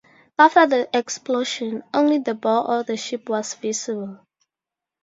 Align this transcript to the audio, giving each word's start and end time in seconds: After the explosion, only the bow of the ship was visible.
After 0.39 0.65
the 0.65 0.89
explosion, 0.97 1.83
only 1.93 2.17
the 2.17 2.33
bow 2.33 2.63
of 2.63 2.87
the 2.87 2.97
ship 2.97 3.29
was 3.29 3.53
visible. 3.53 4.25